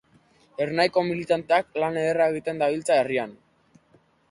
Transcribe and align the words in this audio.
Ernaiko 0.63 1.03
militanteak 1.09 1.77
lan 1.85 2.01
ederra 2.05 2.29
egiten 2.33 2.65
dabiltza 2.65 3.01
herrian. 3.03 3.39